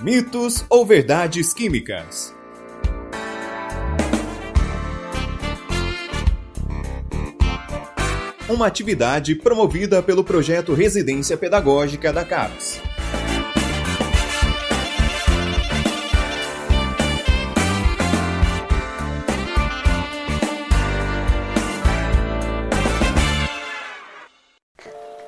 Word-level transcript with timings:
Mitos 0.00 0.64
ou 0.70 0.86
verdades 0.86 1.52
químicas? 1.52 2.32
Uma 8.48 8.68
atividade 8.68 9.34
promovida 9.34 10.00
pelo 10.00 10.22
projeto 10.22 10.72
Residência 10.72 11.36
Pedagógica 11.36 12.12
da 12.12 12.24
CAPES. 12.24 12.80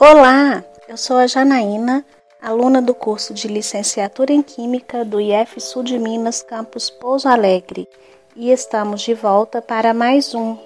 Olá, 0.00 0.64
eu 0.88 0.96
sou 0.96 1.18
a 1.18 1.28
Janaína, 1.28 2.04
aluna 2.40 2.82
do 2.82 2.94
curso 2.94 3.32
de 3.32 3.48
Licenciatura 3.48 4.32
em 4.32 4.42
Química 4.42 5.04
do 5.04 5.20
IF 5.20 5.60
Sul 5.60 5.82
de 5.82 5.98
Minas, 5.98 6.42
campus 6.42 6.90
Pouso 6.90 7.28
Alegre, 7.28 7.88
e 8.34 8.50
estamos 8.50 9.02
de 9.02 9.14
volta 9.14 9.62
para 9.62 9.94
mais 9.94 10.34
um 10.34 10.56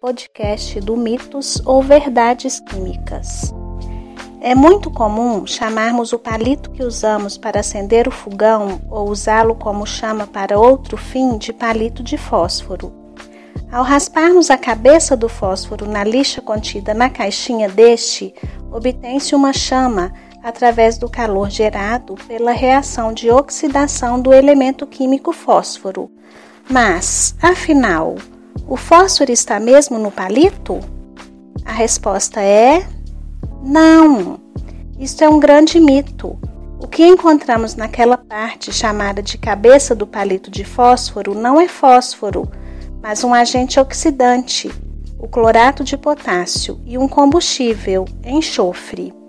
podcast 0.00 0.80
do 0.80 0.96
Mitos 0.96 1.62
ou 1.64 1.82
Verdades 1.82 2.60
Químicas. 2.60 3.54
É 4.40 4.54
muito 4.54 4.90
comum 4.90 5.46
chamarmos 5.46 6.12
o 6.12 6.18
palito 6.18 6.70
que 6.70 6.82
usamos 6.82 7.36
para 7.36 7.60
acender 7.60 8.08
o 8.08 8.10
fogão 8.10 8.80
ou 8.90 9.08
usá-lo 9.08 9.54
como 9.54 9.86
chama 9.86 10.26
para 10.26 10.58
outro 10.58 10.96
fim 10.96 11.36
de 11.38 11.52
palito 11.52 12.02
de 12.02 12.16
fósforo. 12.16 12.92
Ao 13.70 13.84
rasparmos 13.84 14.50
a 14.50 14.58
cabeça 14.58 15.16
do 15.16 15.28
fósforo 15.28 15.86
na 15.86 16.02
lixa 16.02 16.40
contida 16.40 16.92
na 16.92 17.08
caixinha 17.08 17.68
deste, 17.68 18.34
obtém-se 18.72 19.34
uma 19.34 19.52
chama 19.52 20.12
através 20.42 20.98
do 20.98 21.08
calor 21.08 21.50
gerado 21.50 22.14
pela 22.26 22.52
reação 22.52 23.12
de 23.12 23.30
oxidação 23.30 24.20
do 24.20 24.32
elemento 24.32 24.86
químico 24.86 25.32
fósforo. 25.32 26.10
Mas, 26.68 27.34
afinal, 27.42 28.16
o 28.66 28.76
fósforo 28.76 29.30
está 29.30 29.58
mesmo 29.58 29.98
no 29.98 30.10
palito? 30.10 30.80
A 31.64 31.72
resposta 31.72 32.40
é 32.40 32.86
não. 33.62 34.40
Isto 34.98 35.24
é 35.24 35.28
um 35.28 35.40
grande 35.40 35.80
mito. 35.80 36.38
O 36.80 36.86
que 36.86 37.06
encontramos 37.06 37.76
naquela 37.76 38.16
parte 38.16 38.72
chamada 38.72 39.22
de 39.22 39.36
cabeça 39.36 39.94
do 39.94 40.06
palito 40.06 40.50
de 40.50 40.64
fósforo 40.64 41.34
não 41.34 41.60
é 41.60 41.68
fósforo, 41.68 42.50
mas 43.02 43.22
um 43.22 43.34
agente 43.34 43.78
oxidante, 43.78 44.70
o 45.18 45.28
clorato 45.28 45.84
de 45.84 45.96
potássio, 45.98 46.80
e 46.86 46.96
um 46.96 47.06
combustível, 47.06 48.06
enxofre. 48.24 49.19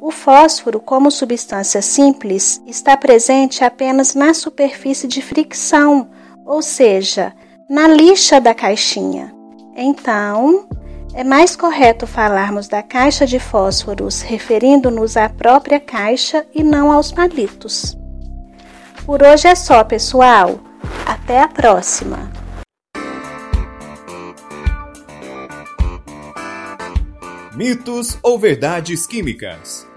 O 0.00 0.12
fósforo, 0.12 0.78
como 0.78 1.10
substância 1.10 1.82
simples, 1.82 2.62
está 2.66 2.96
presente 2.96 3.64
apenas 3.64 4.14
na 4.14 4.32
superfície 4.32 5.08
de 5.08 5.20
fricção, 5.20 6.08
ou 6.46 6.62
seja, 6.62 7.32
na 7.68 7.88
lixa 7.88 8.40
da 8.40 8.54
caixinha. 8.54 9.34
Então, 9.76 10.68
é 11.14 11.24
mais 11.24 11.56
correto 11.56 12.06
falarmos 12.06 12.68
da 12.68 12.80
caixa 12.80 13.26
de 13.26 13.40
fósforos 13.40 14.22
referindo-nos 14.22 15.16
à 15.16 15.28
própria 15.28 15.80
caixa 15.80 16.46
e 16.54 16.62
não 16.62 16.92
aos 16.92 17.10
palitos. 17.10 17.96
Por 19.04 19.22
hoje 19.22 19.48
é 19.48 19.54
só, 19.56 19.82
pessoal. 19.82 20.60
Até 21.04 21.42
a 21.42 21.48
próxima! 21.48 22.30
Mitos 27.56 28.16
ou 28.22 28.38
verdades 28.38 29.04
químicas? 29.04 29.87